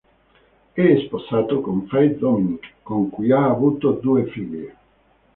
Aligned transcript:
È 0.73 1.03
sposato 1.05 1.61
con 1.61 1.85
Faith 1.85 2.17
Dominick 2.17 2.73
con 2.81 3.11
cui 3.11 3.31
ha 3.31 3.45
avuto 3.45 3.91
due 3.91 4.25
figlie. 4.31 4.75